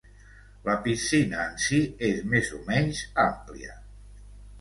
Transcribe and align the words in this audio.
La 0.67 0.75
piscina 0.85 1.43
en 1.49 1.59
sí 1.65 1.81
és 2.07 2.23
més 2.31 2.49
o 2.61 2.63
menys 2.71 3.03
àmplia. 3.25 3.77